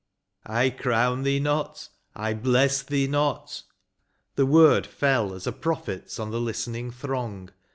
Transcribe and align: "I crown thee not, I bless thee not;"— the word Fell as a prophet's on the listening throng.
"I 0.63 0.71
crown 0.71 1.21
thee 1.21 1.39
not, 1.39 1.89
I 2.15 2.33
bless 2.33 2.81
thee 2.81 3.05
not;"— 3.05 3.61
the 4.35 4.47
word 4.47 4.87
Fell 4.87 5.31
as 5.35 5.45
a 5.45 5.51
prophet's 5.51 6.17
on 6.17 6.31
the 6.31 6.41
listening 6.41 6.89
throng. 6.89 7.51